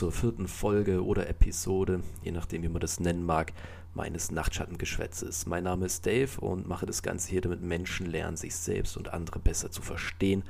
[0.00, 3.52] zur vierten Folge oder Episode, je nachdem wie man das nennen mag,
[3.92, 5.44] meines Nachtschattengeschwätzes.
[5.44, 9.12] Mein Name ist Dave und mache das Ganze hier, damit Menschen lernen, sich selbst und
[9.12, 10.42] andere besser zu verstehen,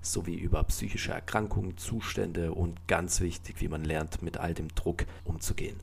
[0.00, 5.04] sowie über psychische Erkrankungen, Zustände und ganz wichtig, wie man lernt, mit all dem Druck
[5.22, 5.76] umzugehen.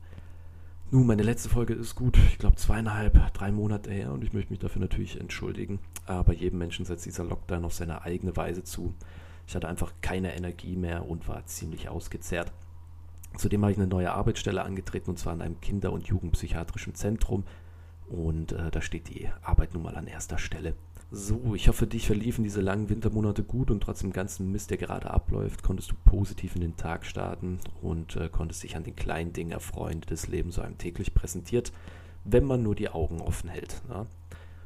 [0.90, 4.50] Nun, meine letzte Folge ist gut, ich glaube zweieinhalb, drei Monate her und ich möchte
[4.50, 5.78] mich dafür natürlich entschuldigen.
[6.04, 8.92] Aber jedem Menschen setzt dieser Lockdown auf seine eigene Weise zu.
[9.46, 12.52] Ich hatte einfach keine Energie mehr und war ziemlich ausgezehrt.
[13.36, 17.44] Zudem habe ich eine neue Arbeitsstelle angetreten und zwar in einem Kinder- und Jugendpsychiatrischen Zentrum.
[18.08, 20.74] Und äh, da steht die Arbeit nun mal an erster Stelle.
[21.10, 24.78] So, ich hoffe, dich verliefen diese langen Wintermonate gut und trotz dem ganzen Mist, der
[24.78, 28.96] gerade abläuft, konntest du positiv in den Tag starten und äh, konntest dich an den
[28.96, 31.72] kleinen Dingen erfreuen, die das Leben so einem täglich präsentiert,
[32.24, 33.82] wenn man nur die Augen offen hält.
[33.88, 34.06] Na?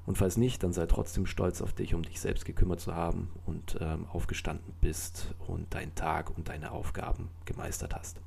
[0.07, 3.29] Und falls nicht, dann sei trotzdem stolz auf dich, um dich selbst gekümmert zu haben
[3.45, 8.19] und ähm, aufgestanden bist und deinen Tag und deine Aufgaben gemeistert hast.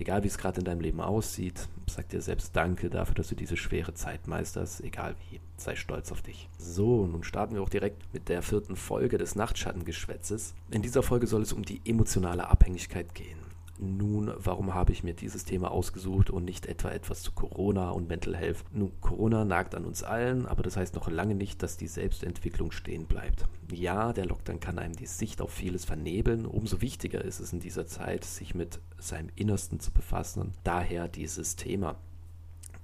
[0.00, 3.34] Egal wie es gerade in deinem Leben aussieht, sag dir selbst Danke dafür, dass du
[3.34, 5.40] diese schwere Zeit meisterst, egal wie.
[5.58, 6.48] Sei stolz auf dich.
[6.56, 10.54] So, nun starten wir auch direkt mit der vierten Folge des Nachtschattengeschwätzes.
[10.70, 13.49] In dieser Folge soll es um die emotionale Abhängigkeit gehen.
[13.82, 18.10] Nun, warum habe ich mir dieses Thema ausgesucht und nicht etwa etwas zu Corona und
[18.10, 18.62] Mental Health?
[18.72, 22.72] Nun, Corona nagt an uns allen, aber das heißt noch lange nicht, dass die Selbstentwicklung
[22.72, 23.46] stehen bleibt.
[23.72, 26.44] Ja, der Lockdown kann einem die Sicht auf vieles vernebeln.
[26.44, 30.52] Umso wichtiger ist es in dieser Zeit, sich mit seinem Innersten zu befassen.
[30.62, 31.96] Daher dieses Thema.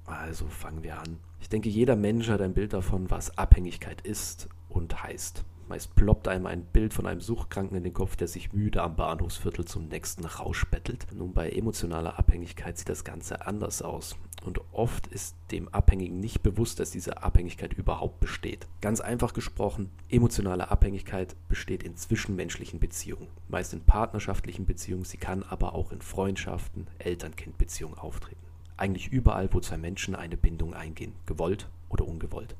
[0.06, 1.18] Also fangen wir an.
[1.42, 5.44] Ich denke, jeder Mensch hat ein Bild davon, was Abhängigkeit ist und heißt.
[5.68, 8.94] Meist ploppt einem ein Bild von einem Suchtkranken in den Kopf, der sich müde am
[8.94, 11.06] Bahnhofsviertel zum nächsten Rausch bettelt.
[11.12, 14.16] Nun, bei emotionaler Abhängigkeit sieht das Ganze anders aus.
[14.44, 18.68] Und oft ist dem Abhängigen nicht bewusst, dass diese Abhängigkeit überhaupt besteht.
[18.80, 23.26] Ganz einfach gesprochen, emotionale Abhängigkeit besteht in zwischenmenschlichen Beziehungen.
[23.48, 28.40] Meist in partnerschaftlichen Beziehungen, sie kann aber auch in Freundschaften, Eltern-Kind-Beziehungen auftreten.
[28.76, 32.54] Eigentlich überall, wo zwei Menschen eine Bindung eingehen, gewollt oder ungewollt.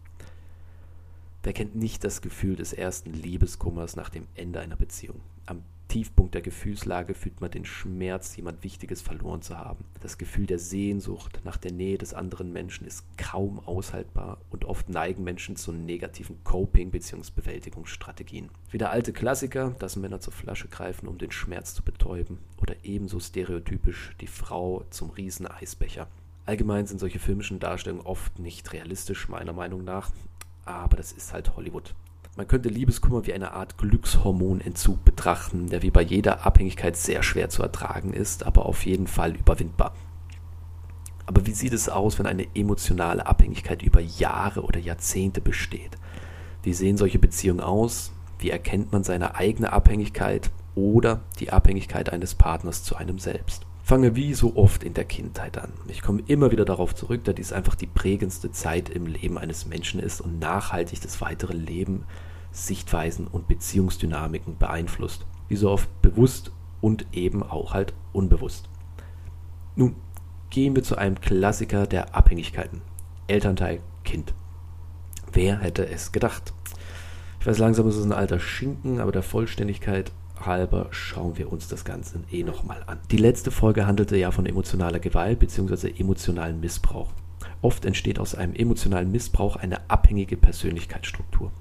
[1.47, 5.21] Wer kennt nicht das Gefühl des ersten Liebeskummers nach dem Ende einer Beziehung?
[5.47, 9.85] Am Tiefpunkt der Gefühlslage fühlt man den Schmerz, jemand Wichtiges verloren zu haben.
[10.01, 14.89] Das Gefühl der Sehnsucht nach der Nähe des anderen Menschen ist kaum aushaltbar und oft
[14.89, 17.31] neigen Menschen zu negativen Coping- bzw.
[17.37, 18.49] Bewältigungsstrategien.
[18.73, 22.75] Wie der alte Klassiker, dass Männer zur Flasche greifen, um den Schmerz zu betäuben, oder
[22.83, 26.09] ebenso stereotypisch die Frau zum Rieseneisbecher.
[26.45, 30.11] Allgemein sind solche filmischen Darstellungen oft nicht realistisch, meiner Meinung nach,
[30.66, 31.94] aber das ist halt Hollywood.
[32.37, 37.49] Man könnte Liebeskummer wie eine Art Glückshormonentzug betrachten, der wie bei jeder Abhängigkeit sehr schwer
[37.49, 39.94] zu ertragen ist, aber auf jeden Fall überwindbar.
[41.25, 45.97] Aber wie sieht es aus, wenn eine emotionale Abhängigkeit über Jahre oder Jahrzehnte besteht?
[46.62, 48.12] Wie sehen solche Beziehungen aus?
[48.38, 53.66] Wie erkennt man seine eigene Abhängigkeit oder die Abhängigkeit eines Partners zu einem selbst?
[53.87, 55.73] Fange wie so oft in der Kindheit an.
[55.87, 59.65] Ich komme immer wieder darauf zurück, da dies einfach die prägendste Zeit im Leben eines
[59.65, 62.05] Menschen ist und nachhaltig das weitere Leben,
[62.51, 65.25] Sichtweisen und Beziehungsdynamiken beeinflusst.
[65.47, 68.69] Wie so oft bewusst und eben auch halt unbewusst.
[69.77, 69.95] Nun
[70.51, 72.83] gehen wir zu einem Klassiker der Abhängigkeiten.
[73.29, 74.35] Elternteil, Kind.
[75.31, 76.53] Wer hätte es gedacht?
[77.39, 80.11] Ich weiß langsam, ist es ein alter Schinken, aber der Vollständigkeit
[80.41, 82.99] halber schauen wir uns das Ganze eh nochmal an.
[83.11, 85.93] Die letzte Folge handelte ja von emotionaler Gewalt bzw.
[85.99, 87.13] emotionalen Missbrauch.
[87.63, 91.53] Oft entsteht aus einem emotionalen Missbrauch eine abhängige Persönlichkeitsstruktur.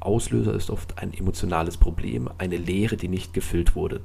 [0.00, 4.00] Auslöser ist oft ein emotionales Problem, eine Leere, die nicht gefüllt wurde.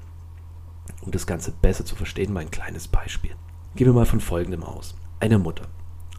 [1.01, 3.31] Um das Ganze besser zu verstehen, mal ein kleines Beispiel.
[3.75, 4.95] Gehen wir mal von folgendem aus.
[5.19, 5.67] Eine Mutter.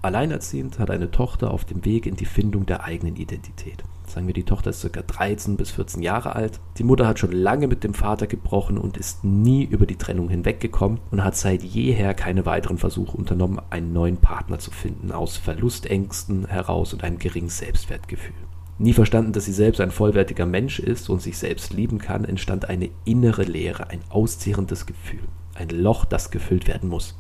[0.03, 3.85] Alleinerziehend hat eine Tochter auf dem Weg in die Findung der eigenen Identität.
[4.13, 5.01] Sagen wir, die Tochter ist ca.
[5.01, 6.61] 13 bis 14 Jahre alt.
[6.77, 10.29] Die Mutter hat schon lange mit dem Vater gebrochen und ist nie über die Trennung
[10.29, 15.39] hinweggekommen und hat seit jeher keine weiteren Versuche unternommen, einen neuen Partner zu finden, aus
[15.39, 18.35] Verlustängsten heraus und einem geringen Selbstwertgefühl.
[18.77, 22.69] Nie verstanden, dass sie selbst ein vollwertiger Mensch ist und sich selbst lieben kann, entstand
[22.69, 25.23] eine innere Leere, ein auszehrendes Gefühl,
[25.55, 27.19] ein Loch, das gefüllt werden muss.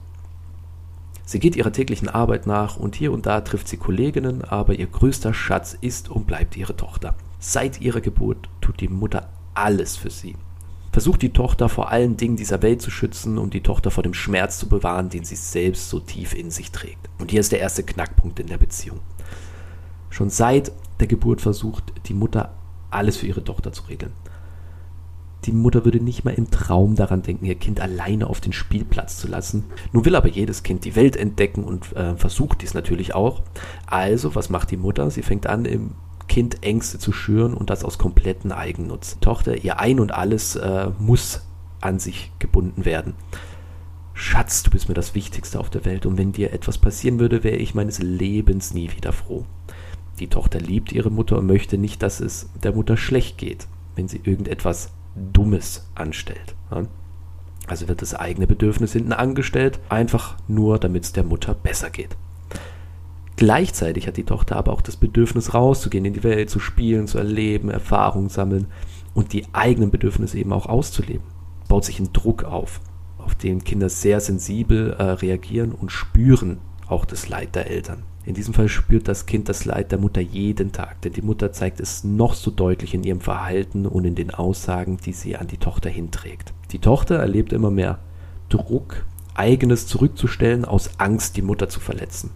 [1.24, 4.86] Sie geht ihrer täglichen Arbeit nach und hier und da trifft sie Kolleginnen, aber ihr
[4.86, 7.14] größter Schatz ist und bleibt ihre Tochter.
[7.38, 10.36] Seit ihrer Geburt tut die Mutter alles für sie.
[10.92, 14.12] Versucht die Tochter vor allen Dingen dieser Welt zu schützen, um die Tochter vor dem
[14.12, 17.08] Schmerz zu bewahren, den sie selbst so tief in sich trägt.
[17.19, 19.00] Und hier ist der erste Knackpunkt in der Beziehung.
[20.10, 20.70] Schon seit
[21.00, 22.52] der Geburt versucht die Mutter
[22.90, 24.12] alles für ihre Tochter zu regeln.
[25.44, 29.18] Die Mutter würde nicht mal im Traum daran denken, ihr Kind alleine auf den Spielplatz
[29.18, 29.64] zu lassen.
[29.92, 33.42] Nun will aber jedes Kind die Welt entdecken und äh, versucht dies natürlich auch.
[33.86, 35.10] Also, was macht die Mutter?
[35.10, 35.92] Sie fängt an, im
[36.28, 39.14] Kind Ängste zu schüren und das aus kompletten Eigennutz.
[39.14, 41.44] Die Tochter, ihr Ein und Alles äh, muss
[41.80, 43.14] an sich gebunden werden.
[44.14, 47.42] Schatz, du bist mir das Wichtigste auf der Welt und wenn dir etwas passieren würde,
[47.42, 49.44] wäre ich meines Lebens nie wieder froh.
[50.20, 53.66] Die Tochter liebt ihre Mutter und möchte nicht, dass es der Mutter schlecht geht,
[53.96, 56.55] wenn sie irgendetwas Dummes anstellt.
[57.67, 62.17] Also wird das eigene Bedürfnis hinten angestellt, einfach nur, damit es der Mutter besser geht.
[63.37, 67.19] Gleichzeitig hat die Tochter aber auch das Bedürfnis rauszugehen, in die Welt zu spielen, zu
[67.19, 68.67] erleben, Erfahrungen sammeln
[69.14, 71.26] und die eigenen Bedürfnisse eben auch auszuleben.
[71.69, 72.81] Baut sich ein Druck auf,
[73.19, 78.05] auf den Kinder sehr sensibel äh, reagieren und spüren auch das Leid der Eltern.
[78.24, 81.52] In diesem Fall spürt das Kind das Leid der Mutter jeden Tag, denn die Mutter
[81.52, 85.48] zeigt es noch so deutlich in ihrem Verhalten und in den Aussagen, die sie an
[85.48, 86.52] die Tochter hinträgt.
[86.70, 87.98] Die Tochter erlebt immer mehr
[88.48, 89.04] Druck,
[89.34, 92.30] eigenes zurückzustellen aus Angst, die Mutter zu verletzen.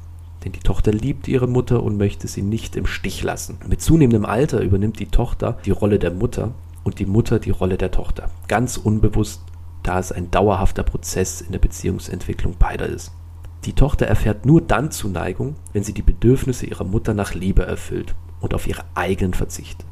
[0.44, 3.58] Denn die Tochter liebt ihre Mutter und möchte sie nicht im Stich lassen.
[3.68, 7.76] Mit zunehmendem Alter übernimmt die Tochter die Rolle der Mutter und die Mutter die Rolle
[7.76, 8.30] der Tochter.
[8.48, 9.42] Ganz unbewusst,
[9.84, 13.12] da es ein dauerhafter Prozess in der Beziehungsentwicklung beider ist.
[13.64, 18.14] Die Tochter erfährt nur dann Zuneigung, wenn sie die Bedürfnisse ihrer Mutter nach Liebe erfüllt
[18.40, 19.86] und auf ihre eigenen verzichtet.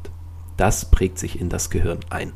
[0.57, 2.31] Das prägt sich in das Gehirn ein.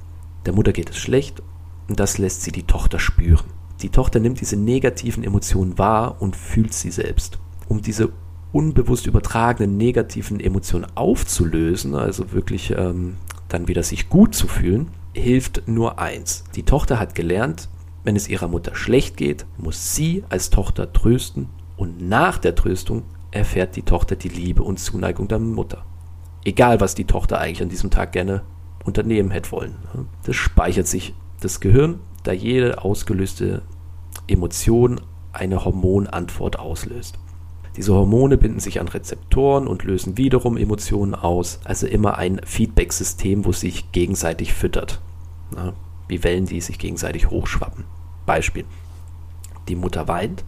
[0.46, 1.42] Der Mutter geht es schlecht
[1.88, 3.46] und das lässt sie die Tochter spüren.
[3.82, 7.40] Die Tochter nimmt diese negativen Emotionen wahr und fühlt sie selbst.
[7.70, 8.12] Um diese
[8.52, 13.16] unbewusst übertragenen negativen Emotionen aufzulösen, also wirklich ähm,
[13.48, 16.44] dann wieder sich gut zu fühlen, hilft nur eins.
[16.56, 17.70] Die Tochter hat gelernt,
[18.04, 23.04] wenn es ihrer Mutter schlecht geht, muss sie als Tochter trösten und nach der Tröstung
[23.32, 25.86] erfährt die Tochter die Liebe und Zuneigung der Mutter.
[26.44, 28.42] Egal, was die Tochter eigentlich an diesem Tag gerne
[28.84, 29.76] unternehmen hätte wollen.
[30.24, 33.62] Das speichert sich das Gehirn, da jede ausgelöste
[34.28, 35.02] Emotion
[35.32, 37.20] eine Hormonantwort auslöst.
[37.76, 43.46] Diese Hormone binden sich an Rezeptoren und lösen wiederum Emotionen aus, also immer ein Feedback-System,
[43.46, 45.02] wo sich gegenseitig füttert.
[46.10, 47.86] Wie Wellen, die sich gegenseitig hochschwappen.
[48.26, 48.66] Beispiel.
[49.70, 50.44] Die Mutter weint,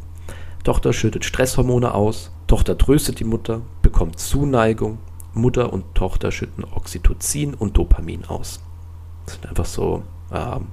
[0.63, 4.97] Tochter schüttet Stresshormone aus, Tochter tröstet die Mutter, bekommt Zuneigung,
[5.33, 8.59] Mutter und Tochter schütten Oxytocin und Dopamin aus.
[9.25, 10.67] Das sind einfach so ähm,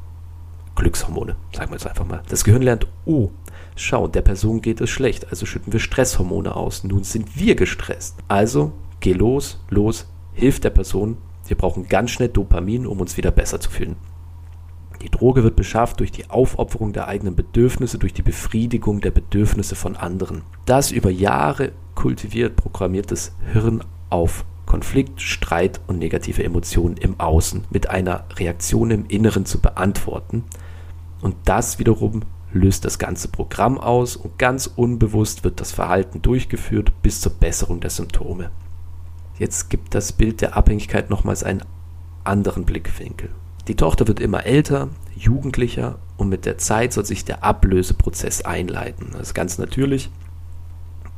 [0.74, 2.22] Glückshormone, sagen wir jetzt einfach mal.
[2.28, 3.30] Das Gehirn lernt, oh,
[3.76, 6.84] schau, der Person geht es schlecht, also schütten wir Stresshormone aus.
[6.84, 8.16] Nun sind wir gestresst.
[8.28, 11.18] Also geh los, los, hilf der Person.
[11.46, 13.96] Wir brauchen ganz schnell Dopamin, um uns wieder besser zu fühlen.
[15.02, 19.76] Die Droge wird beschafft durch die Aufopferung der eigenen Bedürfnisse, durch die Befriedigung der Bedürfnisse
[19.76, 20.42] von anderen.
[20.66, 27.64] Das über Jahre kultiviert programmiert das Hirn auf Konflikt, Streit und negative Emotionen im Außen
[27.70, 30.44] mit einer Reaktion im Inneren zu beantworten.
[31.22, 32.22] Und das wiederum
[32.52, 37.80] löst das ganze Programm aus und ganz unbewusst wird das Verhalten durchgeführt bis zur Besserung
[37.80, 38.50] der Symptome.
[39.38, 41.62] Jetzt gibt das Bild der Abhängigkeit nochmals einen
[42.24, 43.30] anderen Blickwinkel.
[43.68, 49.08] Die Tochter wird immer älter, jugendlicher und mit der Zeit soll sich der Ablöseprozess einleiten.
[49.12, 50.08] Das ist ganz natürlich.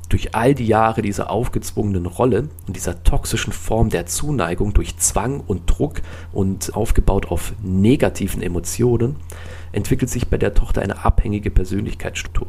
[0.08, 5.38] Durch all die Jahre dieser aufgezwungenen Rolle und dieser toxischen Form der Zuneigung durch Zwang
[5.38, 6.02] und Druck
[6.32, 9.14] und aufgebaut auf negativen Emotionen
[9.70, 12.48] entwickelt sich bei der Tochter eine abhängige Persönlichkeitsstruktur.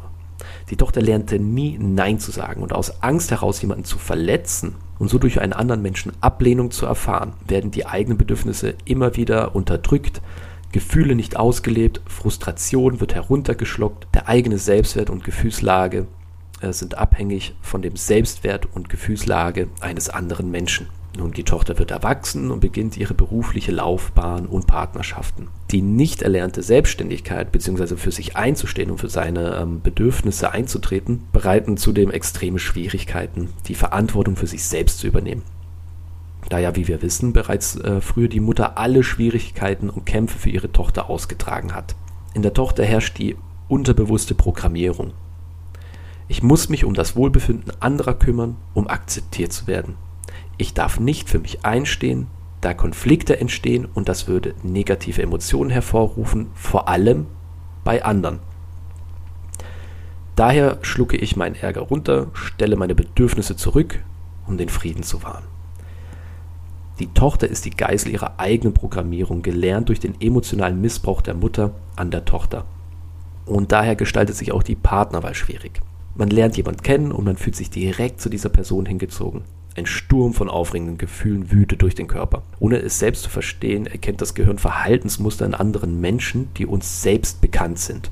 [0.72, 5.08] Die Tochter lernte nie Nein zu sagen und aus Angst heraus jemanden zu verletzen und
[5.08, 10.22] so durch einen anderen Menschen Ablehnung zu erfahren, werden die eigenen Bedürfnisse immer wieder unterdrückt,
[10.72, 16.05] Gefühle nicht ausgelebt, Frustration wird heruntergeschluckt, der eigene Selbstwert und Gefühlslage
[16.62, 20.86] äh, sind abhängig von dem Selbstwert und Gefühlslage eines anderen Menschen.
[21.18, 25.50] Nun, die Tochter wird erwachsen und beginnt ihre berufliche Laufbahn und Partnerschaften.
[25.72, 27.98] Die nicht erlernte Selbstständigkeit bzw.
[27.98, 34.38] für sich einzustehen und für seine ähm, Bedürfnisse einzutreten, bereiten zudem extreme Schwierigkeiten, die Verantwortung
[34.38, 35.44] für sich selbst zu übernehmen.
[36.50, 40.50] Da ja, wie wir wissen, bereits äh, früher die Mutter alle Schwierigkeiten und Kämpfe für
[40.50, 41.96] ihre Tochter ausgetragen hat.
[42.34, 43.36] In der Tochter herrscht die
[43.68, 45.12] unterbewusste Programmierung.
[46.30, 49.96] Ich muss mich um das Wohlbefinden anderer kümmern, um akzeptiert zu werden.
[50.57, 52.27] Ich darf nicht für mich einstehen,
[52.61, 57.25] da Konflikte entstehen und das würde negative Emotionen hervorrufen, vor allem
[57.83, 58.39] bei anderen.
[60.35, 64.03] Daher schlucke ich meinen Ärger runter, stelle meine Bedürfnisse zurück,
[64.47, 65.43] um den Frieden zu wahren.
[67.00, 71.71] Die Tochter ist die Geisel ihrer eigenen Programmierung, gelernt durch den emotionalen Missbrauch der Mutter
[71.95, 72.65] an der Tochter.
[73.45, 75.81] Und daher gestaltet sich auch die Partnerwahl schwierig.
[76.15, 79.41] Man lernt jemanden kennen und man fühlt sich direkt zu dieser Person hingezogen.
[79.74, 82.44] Ein Sturm von aufregenden Gefühlen wütet durch den Körper.
[82.60, 87.40] Ohne es selbst zu verstehen, erkennt das Gehirn Verhaltensmuster in anderen Menschen, die uns selbst
[87.40, 88.12] bekannt sind.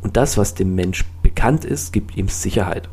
[0.00, 2.88] Und das, was dem Mensch bekannt ist, gibt ihm Sicherheit.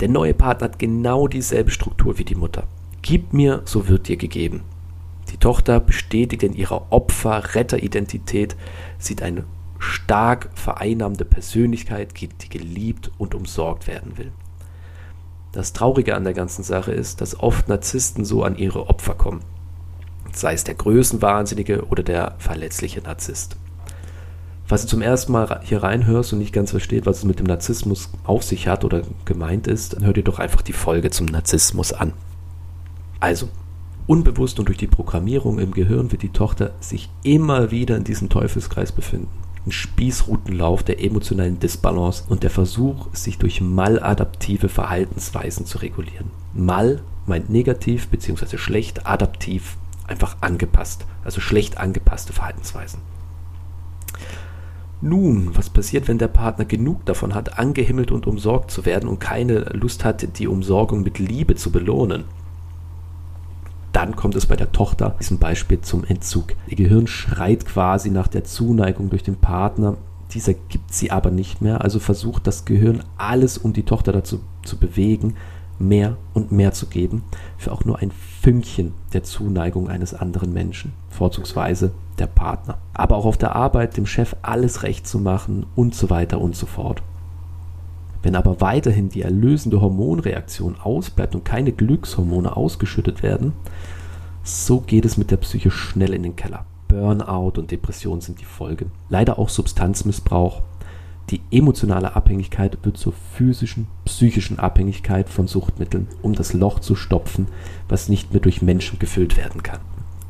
[0.00, 2.66] Der neue Partner hat genau dieselbe Struktur wie die Mutter.
[3.02, 4.62] Gib mir, so wird dir gegeben.
[5.32, 8.56] Die Tochter bestätigt in ihrer Opfer-Retter-Identität,
[8.98, 9.44] sieht ein
[9.78, 14.32] stark vereinnahmende Persönlichkeit, die geliebt und umsorgt werden will.
[15.58, 19.40] Das Traurige an der ganzen Sache ist, dass oft Narzissten so an ihre Opfer kommen.
[20.32, 23.56] Sei es der Größenwahnsinnige oder der verletzliche Narzisst.
[24.66, 27.46] Falls du zum ersten Mal hier reinhörst und nicht ganz versteht, was es mit dem
[27.46, 31.26] Narzissmus auf sich hat oder gemeint ist, dann hör dir doch einfach die Folge zum
[31.26, 32.12] Narzissmus an.
[33.18, 33.48] Also,
[34.06, 38.28] unbewusst und durch die Programmierung im Gehirn wird die Tochter sich immer wieder in diesem
[38.28, 39.26] Teufelskreis befinden.
[39.66, 46.30] Ein Spießrutenlauf der emotionalen Disbalance und der Versuch, sich durch maladaptive Verhaltensweisen zu regulieren.
[46.54, 48.56] Mal meint negativ bzw.
[48.56, 53.00] schlecht, adaptiv einfach angepasst, also schlecht angepasste Verhaltensweisen.
[55.00, 59.20] Nun, was passiert, wenn der Partner genug davon hat, angehimmelt und umsorgt zu werden und
[59.20, 62.24] keine Lust hat, die Umsorgung mit Liebe zu belohnen?
[63.92, 66.54] Dann kommt es bei der Tochter, diesem Beispiel, zum Entzug.
[66.66, 69.96] Ihr Gehirn schreit quasi nach der Zuneigung durch den Partner.
[70.32, 74.40] Dieser gibt sie aber nicht mehr, also versucht das Gehirn alles, um die Tochter dazu
[74.62, 75.34] zu bewegen,
[75.78, 77.22] mehr und mehr zu geben,
[77.56, 78.10] für auch nur ein
[78.42, 82.78] Fünkchen der Zuneigung eines anderen Menschen, vorzugsweise der Partner.
[82.94, 86.56] Aber auch auf der Arbeit dem Chef alles recht zu machen und so weiter und
[86.56, 87.02] so fort.
[88.22, 93.52] Wenn aber weiterhin die erlösende Hormonreaktion ausbleibt und keine Glückshormone ausgeschüttet werden,
[94.42, 96.64] so geht es mit der Psyche schnell in den Keller.
[96.88, 98.86] Burnout und Depression sind die Folge.
[99.10, 100.62] Leider auch Substanzmissbrauch,
[101.30, 107.48] die emotionale Abhängigkeit wird zur physischen, psychischen Abhängigkeit von Suchtmitteln, um das Loch zu stopfen,
[107.88, 109.80] was nicht mehr durch Menschen gefüllt werden kann.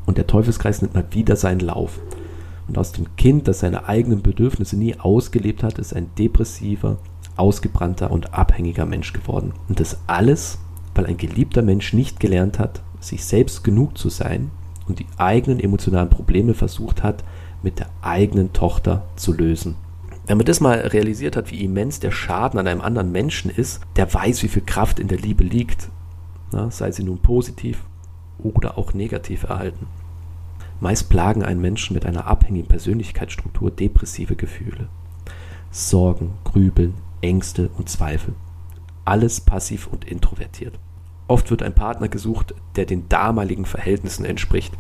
[0.07, 2.00] Und der Teufelskreis nimmt mal wieder seinen Lauf.
[2.66, 6.99] Und aus dem Kind, das seine eigenen Bedürfnisse nie ausgelebt hat, ist ein depressiver,
[7.38, 9.52] ausgebrannter und abhängiger Mensch geworden.
[9.68, 10.59] Und das alles,
[10.95, 14.50] weil ein geliebter Mensch nicht gelernt hat, sich selbst genug zu sein
[14.87, 17.25] und die eigenen emotionalen Probleme versucht hat,
[17.62, 19.76] mit der eigenen Tochter zu lösen.
[20.26, 23.80] Wenn man das mal realisiert hat, wie immens der Schaden an einem anderen Menschen ist,
[23.97, 25.88] der weiß, wie viel Kraft in der Liebe liegt,
[26.52, 27.85] na, sei sie nun positiv
[28.38, 29.87] oder auch negativ erhalten.
[30.80, 34.88] Meist plagen einen Menschen mit einer abhängigen Persönlichkeitsstruktur depressive Gefühle.
[35.71, 38.35] Sorgen, Grübeln, Ängste und Zweifel.
[39.05, 40.79] Alles passiv und introvertiert.
[41.27, 44.73] Oft wird ein Partner gesucht, der den damaligen Verhältnissen entspricht.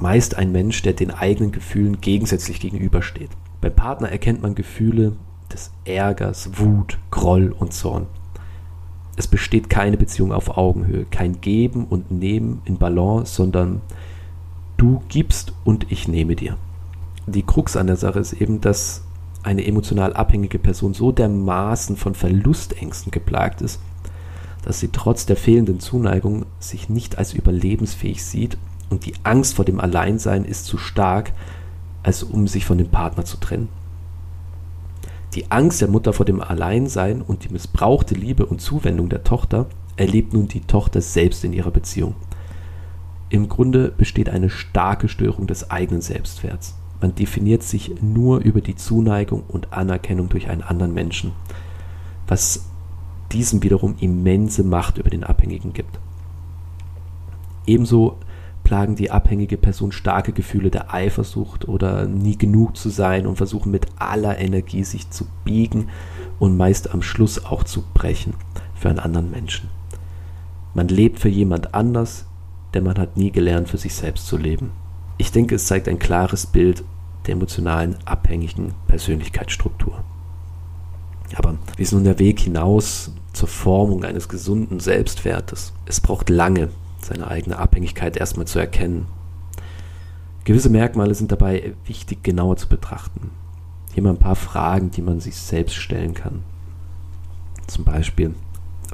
[0.00, 3.30] Meist ein Mensch, der den eigenen Gefühlen gegensätzlich gegenübersteht.
[3.60, 5.16] Beim Partner erkennt man Gefühle
[5.52, 8.06] des Ärgers, Wut, Groll und Zorn.
[9.16, 13.80] Es besteht keine Beziehung auf Augenhöhe, kein Geben und Nehmen in Balance, sondern
[14.76, 16.56] du gibst und ich nehme dir.
[17.26, 19.04] Die Krux an der Sache ist eben, dass
[19.42, 23.80] eine emotional abhängige Person so dermaßen von Verlustängsten geplagt ist,
[24.64, 28.58] dass sie trotz der fehlenden Zuneigung sich nicht als überlebensfähig sieht
[28.90, 31.32] und die Angst vor dem Alleinsein ist zu stark,
[32.02, 33.68] als um sich von dem Partner zu trennen.
[35.34, 39.66] Die Angst der Mutter vor dem Alleinsein und die missbrauchte Liebe und Zuwendung der Tochter
[39.96, 42.14] erlebt nun die Tochter selbst in ihrer Beziehung.
[43.28, 46.74] Im Grunde besteht eine starke Störung des eigenen Selbstwerts.
[47.00, 51.32] Man definiert sich nur über die Zuneigung und Anerkennung durch einen anderen Menschen,
[52.26, 52.64] was
[53.32, 55.98] diesem wiederum immense Macht über den Abhängigen gibt.
[57.66, 58.16] Ebenso
[58.64, 63.70] plagen die abhängige Person starke Gefühle der Eifersucht oder nie genug zu sein und versuchen
[63.70, 65.88] mit aller Energie sich zu biegen
[66.38, 68.34] und meist am Schluss auch zu brechen
[68.74, 69.70] für einen anderen Menschen.
[70.74, 72.26] Man lebt für jemand anders,
[72.74, 74.70] denn man hat nie gelernt, für sich selbst zu leben.
[75.18, 76.84] Ich denke, es zeigt ein klares Bild
[77.26, 80.04] der emotionalen abhängigen Persönlichkeitsstruktur.
[81.34, 85.72] Aber wie ist nun der Weg hinaus zur Formung eines gesunden Selbstwertes?
[85.86, 86.70] Es braucht lange,
[87.02, 89.06] seine eigene Abhängigkeit erstmal zu erkennen.
[90.44, 93.30] Gewisse Merkmale sind dabei wichtig genauer zu betrachten.
[93.92, 96.42] Hier mal ein paar Fragen, die man sich selbst stellen kann.
[97.66, 98.34] Zum Beispiel,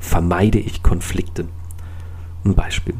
[0.00, 1.46] vermeide ich Konflikte?
[2.44, 2.94] Ein Beispiel.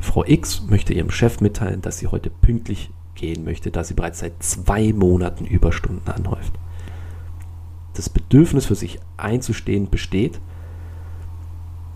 [0.00, 4.18] Frau X möchte ihrem Chef mitteilen, dass sie heute pünktlich gehen möchte, da sie bereits
[4.18, 6.52] seit zwei Monaten Überstunden anhäuft.
[7.94, 10.38] Das Bedürfnis für sich einzustehen besteht.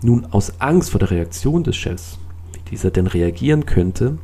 [0.01, 2.17] Nun aus Angst vor der Reaktion des Chefs
[2.71, 4.17] dieser denn reagieren könnte,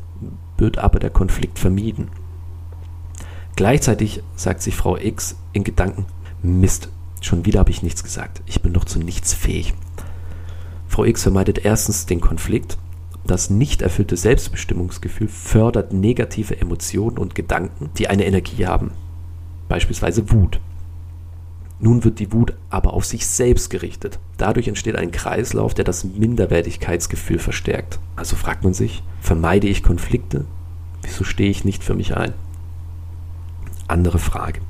[0.57, 2.07] wird aber der Konflikt vermieden.
[3.55, 6.05] Gleichzeitig sagt sich Frau X in Gedanken,
[6.41, 6.89] Mist,
[7.21, 9.73] schon wieder habe ich nichts gesagt, ich bin doch zu nichts fähig.
[10.87, 12.77] Frau X vermeidet erstens den Konflikt,
[13.27, 18.91] das nicht erfüllte Selbstbestimmungsgefühl fördert negative Emotionen und Gedanken, die eine Energie haben,
[19.67, 20.59] beispielsweise Wut.
[21.79, 24.19] Nun wird die Wut aber auf sich selbst gerichtet.
[24.37, 27.99] Dadurch entsteht ein Kreislauf, der das Minderwertigkeitsgefühl verstärkt.
[28.15, 30.45] Also fragt man sich, vermeide ich Konflikte?
[31.03, 32.33] Wieso stehe ich nicht für mich ein?
[33.87, 34.61] Andere Frage.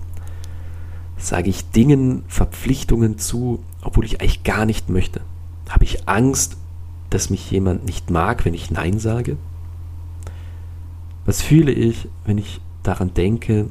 [1.18, 5.22] Sage ich Dingen, Verpflichtungen zu, obwohl ich eigentlich gar nicht möchte?
[5.70, 6.58] Habe ich Angst,
[7.10, 9.38] dass mich jemand nicht mag, wenn ich Nein sage?
[11.26, 13.68] Was fühle ich, wenn ich daran denke,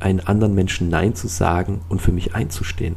[0.00, 2.96] einen anderen Menschen Nein zu sagen und für mich einzustehen?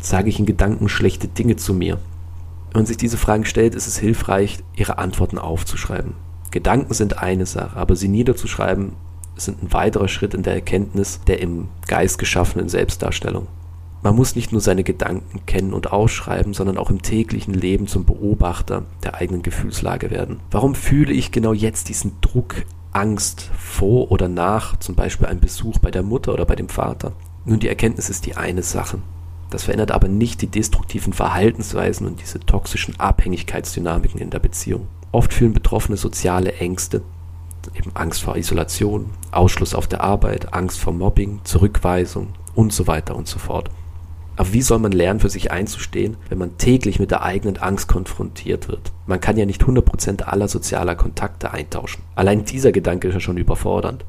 [0.00, 1.98] Sage ich in Gedanken schlechte Dinge zu mir?
[2.72, 6.14] Wenn man sich diese Fragen stellt, ist es hilfreich, ihre Antworten aufzuschreiben.
[6.50, 8.92] Gedanken sind eine Sache, aber sie niederzuschreiben
[9.36, 13.46] sind ein weiterer Schritt in der Erkenntnis der im Geist geschaffenen Selbstdarstellung.
[14.02, 18.04] Man muss nicht nur seine Gedanken kennen und ausschreiben, sondern auch im täglichen Leben zum
[18.04, 20.40] Beobachter der eigenen Gefühlslage werden.
[20.50, 25.78] Warum fühle ich genau jetzt diesen Druck, Angst vor oder nach zum Beispiel einem Besuch
[25.78, 27.12] bei der Mutter oder bei dem Vater?
[27.44, 28.98] Nun, die Erkenntnis ist die eine Sache.
[29.50, 34.88] Das verändert aber nicht die destruktiven Verhaltensweisen und diese toxischen Abhängigkeitsdynamiken in der Beziehung.
[35.12, 37.02] Oft fühlen Betroffene soziale Ängste,
[37.74, 43.14] eben Angst vor Isolation, Ausschluss auf der Arbeit, Angst vor Mobbing, Zurückweisung und so weiter
[43.14, 43.70] und so fort.
[44.36, 47.88] Aber wie soll man lernen, für sich einzustehen, wenn man täglich mit der eigenen Angst
[47.88, 48.92] konfrontiert wird?
[49.06, 52.02] Man kann ja nicht 100% aller sozialer Kontakte eintauschen.
[52.14, 54.04] Allein dieser Gedanke ist ja schon überfordernd.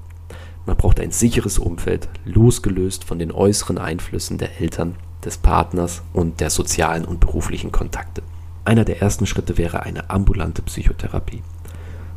[0.66, 6.40] Man braucht ein sicheres Umfeld, losgelöst von den äußeren Einflüssen der Eltern, des Partners und
[6.40, 8.24] der sozialen und beruflichen Kontakte.
[8.66, 11.44] Einer der ersten Schritte wäre eine ambulante Psychotherapie.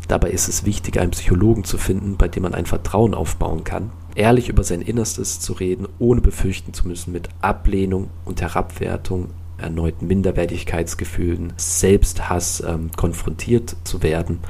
[0.08, 3.90] Dabei ist es wichtig, einen Psychologen zu finden, bei dem man ein Vertrauen aufbauen kann,
[4.14, 10.06] ehrlich über sein Innerstes zu reden, ohne befürchten zu müssen, mit Ablehnung und Herabwertung, erneuten
[10.06, 14.40] Minderwertigkeitsgefühlen, Selbsthass ähm, konfrontiert zu werden.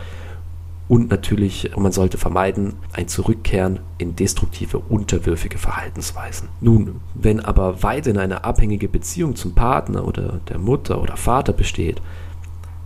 [0.88, 6.48] Und natürlich, man sollte vermeiden, ein Zurückkehren in destruktive, unterwürfige Verhaltensweisen.
[6.60, 12.00] Nun, wenn aber weiterhin eine abhängige Beziehung zum Partner oder der Mutter oder Vater besteht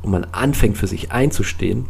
[0.03, 1.87] und man anfängt für sich einzustehen,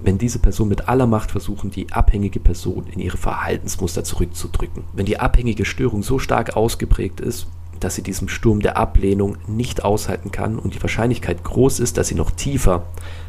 [0.00, 4.84] wenn diese Person mit aller Macht versuchen, die abhängige Person in ihre Verhaltensmuster zurückzudrücken.
[4.92, 7.46] Wenn die abhängige Störung so stark ausgeprägt ist,
[7.80, 12.08] dass sie diesem Sturm der Ablehnung nicht aushalten kann und die Wahrscheinlichkeit groß ist, dass
[12.08, 12.86] sie noch tiefer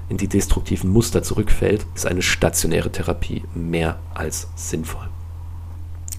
[0.10, 5.08] in die destruktiven Muster zurückfällt, ist eine stationäre Therapie mehr als sinnvoll.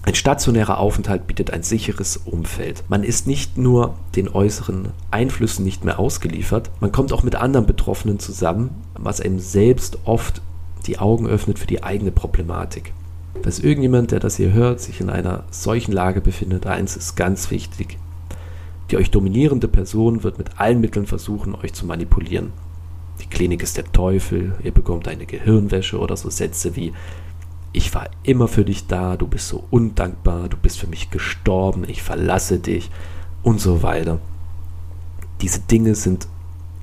[0.03, 2.83] Ein stationärer Aufenthalt bietet ein sicheres Umfeld.
[2.87, 7.67] Man ist nicht nur den äußeren Einflüssen nicht mehr ausgeliefert, man kommt auch mit anderen
[7.67, 8.71] Betroffenen zusammen,
[9.03, 10.41] was einem selbst oft
[10.87, 12.93] die Augen öffnet für die eigene Problematik.
[13.41, 17.49] Falls irgendjemand, der das hier hört, sich in einer solchen Lage befindet, eins ist ganz
[17.51, 17.97] wichtig.
[18.89, 22.51] Die euch dominierende Person wird mit allen Mitteln versuchen, euch zu manipulieren.
[23.21, 26.93] Die Klinik ist der Teufel, ihr bekommt eine Gehirnwäsche oder so Sätze wie
[27.73, 31.85] ich war immer für dich da, du bist so undankbar, du bist für mich gestorben,
[31.87, 32.89] ich verlasse dich
[33.43, 34.19] und so weiter.
[35.41, 36.27] Diese Dinge sind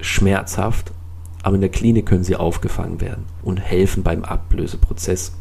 [0.00, 0.92] schmerzhaft,
[1.42, 5.33] aber in der Klinik können sie aufgefangen werden und helfen beim Ablöseprozess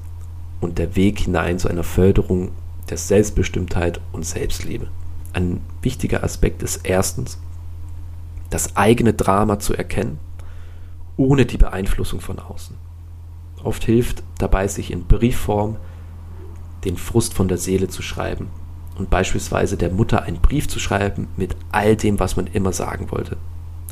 [0.62, 2.52] und der Weg hinein zu einer Förderung
[2.90, 4.88] der Selbstbestimmtheit und Selbstliebe.
[5.34, 7.40] Ein wichtiger Aspekt ist erstens,
[8.50, 10.20] das eigene Drama zu erkennen,
[11.18, 12.76] ohne die Beeinflussung von außen.
[13.64, 15.78] Oft hilft dabei, sich in Briefform
[16.86, 18.48] den Frust von der Seele zu schreiben
[18.98, 23.12] und beispielsweise der Mutter einen Brief zu schreiben mit all dem, was man immer sagen
[23.12, 23.38] wollte,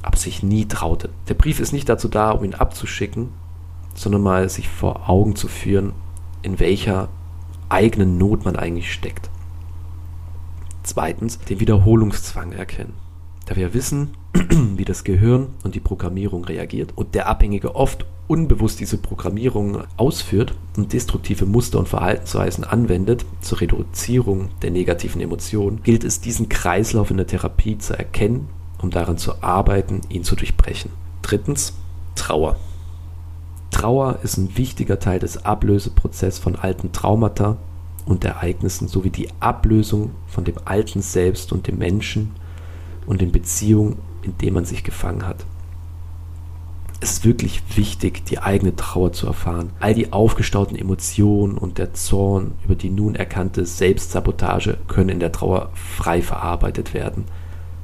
[0.01, 1.09] aber sich nie traute.
[1.27, 3.29] Der Brief ist nicht dazu da, um ihn abzuschicken,
[3.95, 5.93] sondern mal sich vor Augen zu führen,
[6.41, 7.09] in welcher
[7.69, 9.29] eigenen Not man eigentlich steckt.
[10.83, 12.93] Zweitens, den Wiederholungszwang erkennen.
[13.45, 18.79] Da wir wissen, wie das Gehirn und die Programmierung reagiert und der Abhängige oft unbewusst
[18.79, 26.03] diese Programmierung ausführt und destruktive Muster und Verhaltensweisen anwendet zur Reduzierung der negativen Emotionen, gilt
[26.03, 28.47] es, diesen Kreislauf in der Therapie zu erkennen,
[28.81, 30.91] um daran zu arbeiten, ihn zu durchbrechen.
[31.21, 31.73] Drittens,
[32.15, 32.57] Trauer.
[33.71, 37.57] Trauer ist ein wichtiger Teil des Ablöseprozesses von alten Traumata
[38.05, 42.31] und Ereignissen sowie die Ablösung von dem alten Selbst und dem Menschen
[43.05, 45.45] und den Beziehungen, in denen man sich gefangen hat
[47.05, 49.71] es ist wirklich wichtig, die eigene Trauer zu erfahren.
[49.79, 55.31] All die aufgestauten Emotionen und der Zorn über die nun erkannte Selbstsabotage können in der
[55.31, 57.25] Trauer frei verarbeitet werden.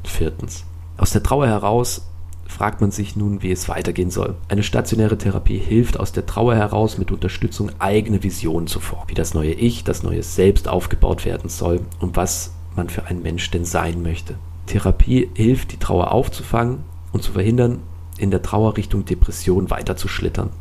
[0.03, 0.65] Viertens.
[1.01, 2.03] Aus der Trauer heraus
[2.45, 4.35] fragt man sich nun, wie es weitergehen soll.
[4.49, 9.15] Eine stationäre Therapie hilft aus der Trauer heraus mit Unterstützung eigene Visionen zu formen, wie
[9.15, 13.49] das neue Ich, das neue Selbst aufgebaut werden soll und was man für ein Mensch
[13.49, 14.35] denn sein möchte.
[14.67, 17.79] Therapie hilft, die Trauer aufzufangen und zu verhindern,
[18.19, 20.51] in der Trauer Richtung Depression weiter zu schlittern.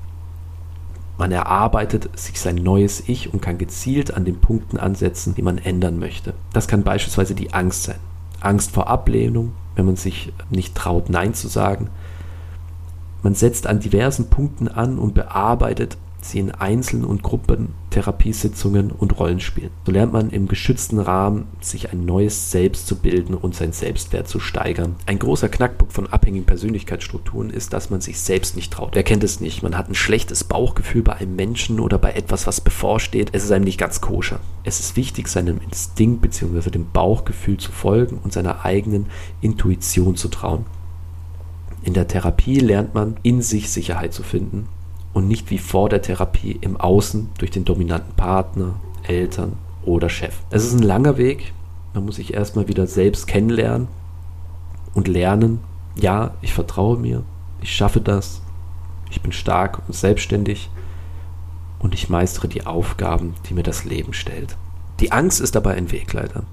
[1.18, 5.58] Man erarbeitet sich sein neues Ich und kann gezielt an den Punkten ansetzen, die man
[5.58, 6.32] ändern möchte.
[6.54, 7.98] Das kann beispielsweise die Angst sein.
[8.40, 11.90] Angst vor Ablehnung, wenn man sich nicht traut, Nein zu sagen.
[13.22, 19.70] Man setzt an diversen Punkten an und bearbeitet sie in Einzel- und Gruppentherapiesitzungen und Rollenspielen.
[19.84, 24.28] So lernt man im geschützten Rahmen, sich ein neues Selbst zu bilden und sein Selbstwert
[24.28, 24.96] zu steigern.
[25.06, 28.94] Ein großer Knackpunkt von abhängigen Persönlichkeitsstrukturen ist, dass man sich selbst nicht traut.
[28.94, 29.62] Wer kennt es nicht?
[29.62, 33.30] Man hat ein schlechtes Bauchgefühl bei einem Menschen oder bei etwas, was bevorsteht.
[33.32, 34.40] Es ist einem nicht ganz koscher.
[34.64, 36.70] Es ist wichtig, seinem Instinkt bzw.
[36.70, 39.06] dem Bauchgefühl zu folgen und seiner eigenen
[39.40, 40.66] Intuition zu trauen.
[41.82, 44.68] In der Therapie lernt man, in sich Sicherheit zu finden
[45.12, 50.34] und nicht wie vor der Therapie im Außen durch den dominanten Partner, Eltern oder Chef.
[50.50, 51.52] Es ist ein langer Weg.
[51.94, 53.88] Man muss sich erstmal wieder selbst kennenlernen
[54.94, 55.60] und lernen,
[55.96, 57.22] ja, ich vertraue mir,
[57.60, 58.40] ich schaffe das,
[59.10, 60.70] ich bin stark und selbstständig
[61.80, 64.56] und ich meistere die Aufgaben, die mir das Leben stellt.
[65.00, 66.44] Die Angst ist dabei ein Wegleiter.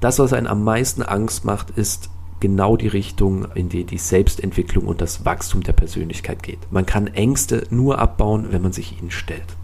[0.00, 2.10] Das, was einen am meisten Angst macht, ist
[2.44, 6.58] genau die Richtung, in die die Selbstentwicklung und das Wachstum der Persönlichkeit geht.
[6.70, 9.56] Man kann Ängste nur abbauen, wenn man sich ihnen stellt.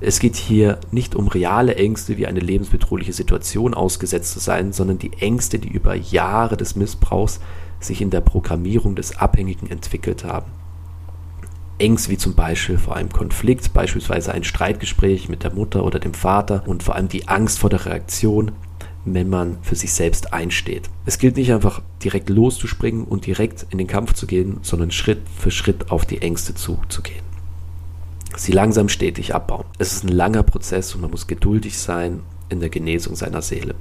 [0.00, 4.98] Es geht hier nicht um reale Ängste wie eine lebensbedrohliche Situation ausgesetzt zu sein, sondern
[4.98, 7.38] die Ängste, die über Jahre des Missbrauchs
[7.78, 10.50] sich in der Programmierung des Abhängigen entwickelt haben.
[11.78, 16.14] Ängste wie zum Beispiel vor einem Konflikt, beispielsweise ein Streitgespräch mit der Mutter oder dem
[16.14, 18.50] Vater und vor allem die Angst vor der Reaktion,
[19.04, 20.90] wenn man für sich selbst einsteht.
[21.06, 25.22] Es gilt nicht einfach direkt loszuspringen und direkt in den Kampf zu gehen, sondern Schritt
[25.38, 27.24] für Schritt auf die Ängste zuzugehen.
[28.36, 29.64] Sie langsam stetig abbauen.
[29.78, 33.74] Es ist ein langer Prozess und man muss geduldig sein in der Genesung seiner Seele.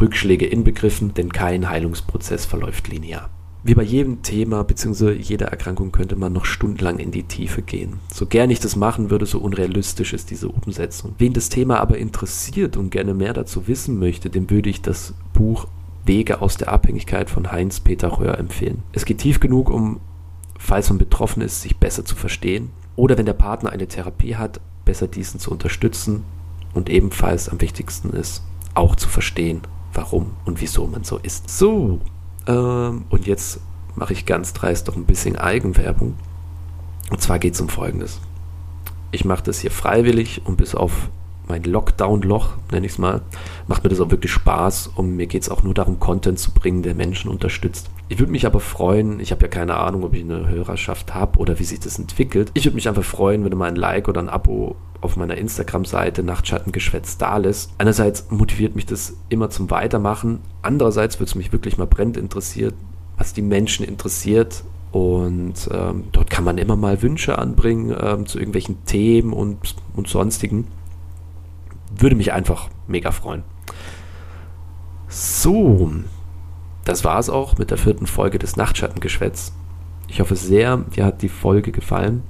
[0.00, 3.30] Rückschläge inbegriffen, denn kein Heilungsprozess verläuft linear.
[3.66, 5.14] Wie bei jedem Thema bzw.
[5.14, 7.98] jeder Erkrankung könnte man noch stundenlang in die Tiefe gehen.
[8.14, 11.16] So gern ich das machen würde, so unrealistisch ist diese Umsetzung.
[11.18, 15.14] Wen das Thema aber interessiert und gerne mehr dazu wissen möchte, dem würde ich das
[15.32, 15.66] Buch
[16.04, 18.84] Wege aus der Abhängigkeit von Heinz-Peter Röhr empfehlen.
[18.92, 19.98] Es geht tief genug, um,
[20.56, 24.60] falls man betroffen ist, sich besser zu verstehen oder wenn der Partner eine Therapie hat,
[24.84, 26.22] besser diesen zu unterstützen
[26.72, 31.50] und ebenfalls am wichtigsten ist, auch zu verstehen, warum und wieso man so ist.
[31.50, 31.98] So,
[32.46, 33.60] ähm, und jetzt
[33.94, 36.14] mache ich ganz dreist doch ein bisschen Eigenwerbung.
[37.10, 38.20] Und zwar geht es um Folgendes.
[39.12, 41.08] Ich mache das hier freiwillig und bis auf
[41.48, 43.22] mein Lockdown-Loch, nenne ich es mal,
[43.68, 46.50] macht mir das auch wirklich Spaß und mir geht es auch nur darum, Content zu
[46.52, 47.88] bringen, der Menschen unterstützt.
[48.08, 51.38] Ich würde mich aber freuen, ich habe ja keine Ahnung, ob ich eine Hörerschaft habe
[51.38, 52.50] oder wie sich das entwickelt.
[52.54, 55.36] Ich würde mich einfach freuen, wenn du mal ein Like oder ein Abo auf meiner
[55.36, 57.70] Instagram-Seite Nachtschattengeschwätz da lässt.
[57.78, 62.74] Einerseits motiviert mich das immer zum Weitermachen, andererseits würde es mich wirklich mal brennend interessiert,
[63.16, 64.64] was die Menschen interessiert.
[64.92, 70.08] Und ähm, dort kann man immer mal Wünsche anbringen ähm, zu irgendwelchen Themen und, und
[70.08, 70.68] sonstigen.
[71.94, 73.42] Würde mich einfach mega freuen.
[75.08, 75.92] So,
[76.84, 79.52] das war es auch mit der vierten Folge des Nachtschattengeschwätz.
[80.08, 82.22] Ich hoffe sehr, dir hat die Folge gefallen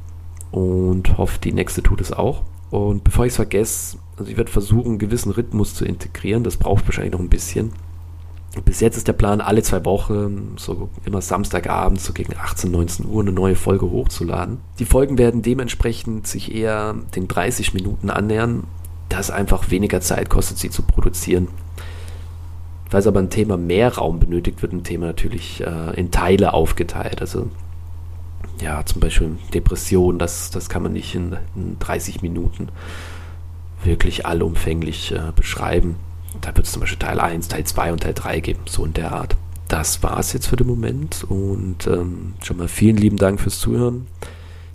[0.50, 2.42] und hoffe, die nächste tut es auch.
[2.76, 6.44] Und bevor ich es vergesse, also ich werde versuchen, einen gewissen Rhythmus zu integrieren.
[6.44, 7.72] Das braucht wahrscheinlich noch ein bisschen.
[8.66, 13.06] Bis jetzt ist der Plan, alle zwei Wochen, so immer Samstagabend, so gegen 18, 19
[13.06, 14.58] Uhr, eine neue Folge hochzuladen.
[14.78, 18.64] Die Folgen werden dementsprechend sich eher den 30 Minuten annähern,
[19.08, 21.48] da es einfach weniger Zeit kostet, sie zu produzieren.
[22.90, 27.22] Falls aber ein Thema mehr Raum benötigt, wird ein Thema natürlich äh, in Teile aufgeteilt.
[27.22, 27.48] Also
[28.60, 32.68] ja, zum Beispiel Depression, das, das kann man nicht in, in 30 Minuten
[33.84, 35.96] wirklich allumfänglich äh, beschreiben.
[36.40, 38.92] Da wird es zum Beispiel Teil 1, Teil 2 und Teil 3 geben, so in
[38.92, 39.36] der Art.
[39.68, 43.58] Das war es jetzt für den Moment und ähm, schon mal vielen lieben Dank fürs
[43.58, 44.06] Zuhören.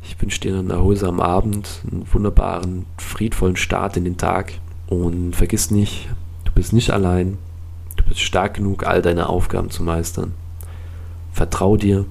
[0.04, 4.54] Ich wünsche dir einen erholsamen Abend, einen wunderbaren, friedvollen Start in den Tag
[4.88, 6.10] und vergiss nicht,
[6.44, 7.38] du bist nicht allein,
[7.96, 10.34] du bist stark genug, all deine Aufgaben zu meistern.
[11.32, 12.06] Vertrau dir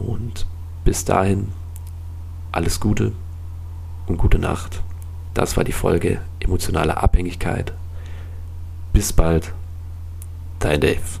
[0.00, 0.46] und
[0.88, 1.52] bis dahin
[2.50, 3.12] alles Gute
[4.06, 4.82] und gute Nacht.
[5.34, 7.74] Das war die Folge emotionale Abhängigkeit.
[8.94, 9.52] Bis bald,
[10.60, 11.20] dein Dave.